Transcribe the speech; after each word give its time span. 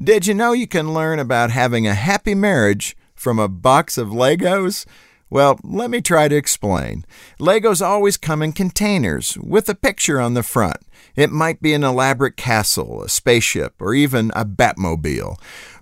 Did 0.00 0.28
you 0.28 0.34
know 0.34 0.52
you 0.52 0.68
can 0.68 0.94
learn 0.94 1.18
about 1.18 1.50
having 1.50 1.84
a 1.84 1.94
happy 1.94 2.32
marriage 2.32 2.96
from 3.16 3.40
a 3.40 3.48
box 3.48 3.98
of 3.98 4.10
Legos? 4.10 4.86
Well, 5.28 5.58
let 5.64 5.90
me 5.90 6.00
try 6.00 6.28
to 6.28 6.36
explain. 6.36 7.04
Legos 7.40 7.84
always 7.84 8.16
come 8.16 8.40
in 8.40 8.52
containers 8.52 9.36
with 9.38 9.68
a 9.68 9.74
picture 9.74 10.20
on 10.20 10.34
the 10.34 10.44
front. 10.44 10.76
It 11.16 11.32
might 11.32 11.60
be 11.60 11.74
an 11.74 11.82
elaborate 11.82 12.36
castle, 12.36 13.02
a 13.02 13.08
spaceship, 13.08 13.74
or 13.80 13.92
even 13.92 14.30
a 14.36 14.44
Batmobile. 14.44 15.36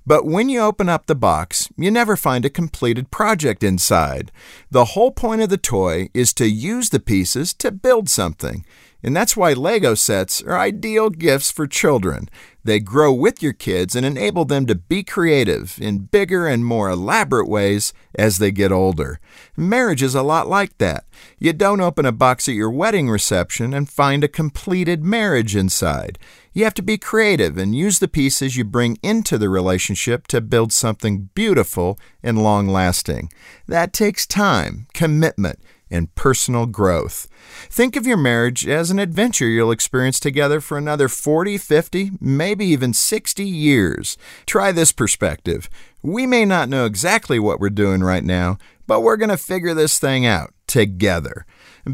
But 0.06 0.24
when 0.24 0.48
you 0.48 0.60
open 0.60 0.88
up 0.88 1.06
the 1.06 1.14
box, 1.14 1.68
you 1.76 1.90
never 1.90 2.16
find 2.16 2.46
a 2.46 2.50
completed 2.50 3.10
project 3.10 3.62
inside. 3.62 4.32
The 4.70 4.86
whole 4.86 5.10
point 5.10 5.42
of 5.42 5.50
the 5.50 5.58
toy 5.58 6.08
is 6.14 6.32
to 6.34 6.48
use 6.48 6.88
the 6.88 7.00
pieces 7.00 7.52
to 7.54 7.70
build 7.70 8.08
something. 8.08 8.64
And 9.06 9.14
that's 9.14 9.36
why 9.36 9.52
Lego 9.52 9.94
sets 9.94 10.42
are 10.42 10.58
ideal 10.58 11.10
gifts 11.10 11.52
for 11.52 11.68
children. 11.68 12.28
They 12.64 12.80
grow 12.80 13.12
with 13.12 13.40
your 13.40 13.52
kids 13.52 13.94
and 13.94 14.04
enable 14.04 14.44
them 14.44 14.66
to 14.66 14.74
be 14.74 15.04
creative 15.04 15.78
in 15.80 16.06
bigger 16.06 16.48
and 16.48 16.64
more 16.64 16.90
elaborate 16.90 17.48
ways 17.48 17.92
as 18.16 18.38
they 18.38 18.50
get 18.50 18.72
older. 18.72 19.20
Marriage 19.56 20.02
is 20.02 20.16
a 20.16 20.24
lot 20.24 20.48
like 20.48 20.76
that. 20.78 21.04
You 21.38 21.52
don't 21.52 21.80
open 21.80 22.04
a 22.04 22.10
box 22.10 22.48
at 22.48 22.56
your 22.56 22.68
wedding 22.68 23.08
reception 23.08 23.72
and 23.72 23.88
find 23.88 24.24
a 24.24 24.28
completed 24.28 25.04
marriage 25.04 25.54
inside. 25.54 26.18
You 26.52 26.64
have 26.64 26.74
to 26.74 26.82
be 26.82 26.98
creative 26.98 27.56
and 27.56 27.76
use 27.76 28.00
the 28.00 28.08
pieces 28.08 28.56
you 28.56 28.64
bring 28.64 28.98
into 29.04 29.38
the 29.38 29.48
relationship 29.48 30.26
to 30.28 30.40
build 30.40 30.72
something 30.72 31.28
beautiful 31.32 31.96
and 32.24 32.42
long 32.42 32.66
lasting. 32.66 33.30
That 33.68 33.92
takes 33.92 34.26
time, 34.26 34.88
commitment, 34.94 35.60
and 35.90 36.14
personal 36.14 36.66
growth. 36.66 37.28
Think 37.70 37.96
of 37.96 38.06
your 38.06 38.16
marriage 38.16 38.66
as 38.66 38.90
an 38.90 38.98
adventure 38.98 39.46
you'll 39.46 39.70
experience 39.70 40.18
together 40.18 40.60
for 40.60 40.76
another 40.76 41.08
40, 41.08 41.58
50, 41.58 42.10
maybe 42.20 42.66
even 42.66 42.92
60 42.92 43.44
years. 43.44 44.16
Try 44.46 44.72
this 44.72 44.92
perspective. 44.92 45.68
We 46.02 46.26
may 46.26 46.44
not 46.44 46.68
know 46.68 46.84
exactly 46.86 47.38
what 47.38 47.60
we're 47.60 47.70
doing 47.70 48.02
right 48.02 48.24
now, 48.24 48.58
but 48.86 49.02
we're 49.02 49.16
going 49.16 49.30
to 49.30 49.36
figure 49.36 49.74
this 49.74 49.98
thing 49.98 50.26
out 50.26 50.52
together. 50.76 51.46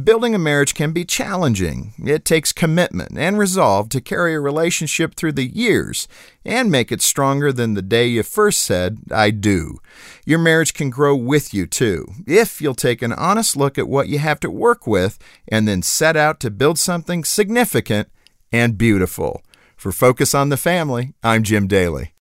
Building 0.03 0.35
a 0.35 0.41
marriage 0.41 0.75
can 0.75 0.91
be 0.91 1.05
challenging. 1.05 1.95
It 2.05 2.25
takes 2.25 2.51
commitment 2.51 3.17
and 3.17 3.39
resolve 3.39 3.89
to 3.91 4.01
carry 4.01 4.35
a 4.35 4.41
relationship 4.41 5.15
through 5.15 5.33
the 5.33 5.47
years 5.47 6.09
and 6.45 6.69
make 6.69 6.91
it 6.91 7.01
stronger 7.01 7.53
than 7.53 7.75
the 7.75 7.83
day 7.83 8.09
you 8.09 8.25
first 8.25 8.61
said, 8.61 8.99
I 9.13 9.31
do. 9.31 9.79
Your 10.27 10.41
marriage 10.41 10.75
can 10.75 10.91
grow 10.91 11.15
with 11.15 11.55
you 11.55 11.69
too, 11.69 12.09
if 12.27 12.61
you'll 12.61 12.75
take 12.75 13.03
an 13.03 13.13
honest 13.13 13.57
look 13.57 13.79
at 13.79 13.87
what 13.87 14.09
you 14.09 14.19
have 14.19 14.41
to 14.41 14.51
work 14.51 14.85
with 14.85 15.17
and 15.47 15.69
then 15.69 15.83
set 15.83 16.17
out 16.17 16.41
to 16.41 16.51
build 16.51 16.77
something 16.77 17.23
significant 17.23 18.09
and 18.51 18.77
beautiful. 18.77 19.45
For 19.77 19.93
Focus 19.93 20.35
on 20.35 20.49
the 20.49 20.57
Family, 20.57 21.15
I'm 21.23 21.45
Jim 21.45 21.69
Daly. 21.69 22.12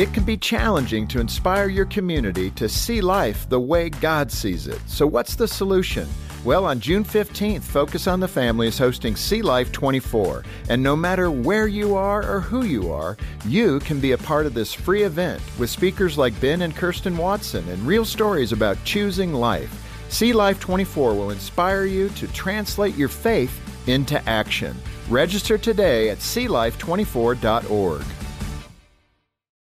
It 0.00 0.14
can 0.14 0.24
be 0.24 0.38
challenging 0.38 1.06
to 1.08 1.20
inspire 1.20 1.68
your 1.68 1.84
community 1.84 2.52
to 2.52 2.70
see 2.70 3.02
life 3.02 3.46
the 3.50 3.60
way 3.60 3.90
God 3.90 4.32
sees 4.32 4.66
it. 4.66 4.80
So, 4.86 5.06
what's 5.06 5.34
the 5.34 5.46
solution? 5.46 6.08
Well, 6.42 6.64
on 6.64 6.80
June 6.80 7.04
15th, 7.04 7.60
Focus 7.60 8.06
on 8.06 8.18
the 8.18 8.26
Family 8.26 8.66
is 8.66 8.78
hosting 8.78 9.14
See 9.14 9.42
Life 9.42 9.72
24. 9.72 10.42
And 10.70 10.82
no 10.82 10.96
matter 10.96 11.30
where 11.30 11.66
you 11.66 11.96
are 11.96 12.26
or 12.26 12.40
who 12.40 12.64
you 12.64 12.90
are, 12.90 13.18
you 13.44 13.78
can 13.80 14.00
be 14.00 14.12
a 14.12 14.16
part 14.16 14.46
of 14.46 14.54
this 14.54 14.72
free 14.72 15.02
event 15.02 15.42
with 15.58 15.68
speakers 15.68 16.16
like 16.16 16.40
Ben 16.40 16.62
and 16.62 16.74
Kirsten 16.74 17.18
Watson 17.18 17.68
and 17.68 17.86
real 17.86 18.06
stories 18.06 18.52
about 18.52 18.82
choosing 18.84 19.34
life. 19.34 19.86
See 20.08 20.32
Life 20.32 20.58
24 20.60 21.12
will 21.12 21.30
inspire 21.30 21.84
you 21.84 22.08
to 22.08 22.26
translate 22.28 22.94
your 22.94 23.10
faith 23.10 23.52
into 23.86 24.26
action. 24.26 24.74
Register 25.10 25.58
today 25.58 26.08
at 26.08 26.20
seelife24.org. 26.20 28.04